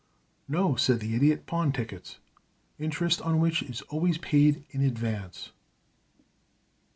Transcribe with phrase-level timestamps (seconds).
[0.47, 2.17] "No," said the Idiot; "pawn tickets,
[2.79, 5.51] interest on which is always paid in advance."